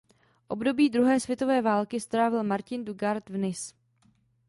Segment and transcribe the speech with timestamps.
[0.49, 3.73] Období druhé světové války strávil Martin du Gard v Nice.